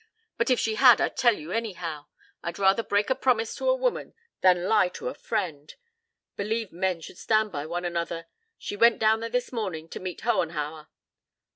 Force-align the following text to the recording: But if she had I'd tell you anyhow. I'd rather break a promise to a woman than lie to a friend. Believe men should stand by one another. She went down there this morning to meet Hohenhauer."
But 0.35 0.49
if 0.49 0.59
she 0.59 0.73
had 0.73 0.99
I'd 0.99 1.15
tell 1.15 1.35
you 1.35 1.51
anyhow. 1.51 2.07
I'd 2.41 2.57
rather 2.57 2.81
break 2.81 3.11
a 3.11 3.15
promise 3.15 3.53
to 3.57 3.69
a 3.69 3.75
woman 3.75 4.15
than 4.41 4.63
lie 4.67 4.89
to 4.89 5.09
a 5.09 5.13
friend. 5.13 5.71
Believe 6.35 6.71
men 6.71 7.01
should 7.01 7.19
stand 7.19 7.51
by 7.51 7.67
one 7.67 7.85
another. 7.85 8.25
She 8.57 8.75
went 8.75 8.97
down 8.97 9.19
there 9.19 9.29
this 9.29 9.51
morning 9.51 9.87
to 9.89 9.99
meet 9.99 10.21
Hohenhauer." 10.21 10.87